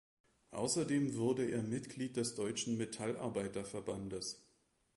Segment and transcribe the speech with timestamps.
[0.49, 4.41] Außerdem wurde er Mitglied des Deutschen Metallarbeiterverbandes.